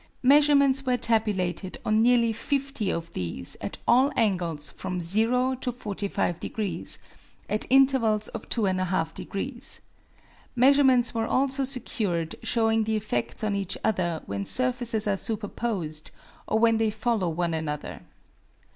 Measurements 0.23 0.83
were 0.83 0.97
tabulated 0.97 1.77
on 1.85 2.01
nearly 2.01 2.33
50 2.33 2.89
of 2.89 3.13
these 3.13 3.55
at 3.61 3.77
all 3.87 4.11
angles 4.15 4.67
from 4.71 4.99
zero 4.99 5.53
to 5.53 5.71
45 5.71 6.39
degrees 6.39 6.97
at 7.47 7.67
intervals 7.69 8.27
of 8.29 8.49
2 8.49 8.63
1/2 8.63 9.13
degrees. 9.13 9.79
Measurements 10.55 11.13
were 11.13 11.27
also 11.27 11.63
secured 11.63 12.33
showing 12.41 12.85
the 12.85 12.95
effects 12.95 13.43
on 13.43 13.53
each 13.53 13.77
other 13.83 14.23
when 14.25 14.43
surfaces 14.43 15.05
are 15.07 15.17
superposed, 15.17 16.09
or 16.47 16.57
when 16.57 16.77
they 16.77 16.89
follow 16.89 17.29
one 17.29 17.53
another. 17.53 18.01